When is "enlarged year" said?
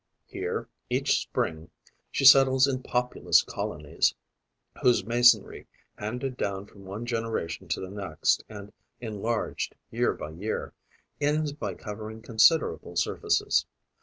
8.99-10.13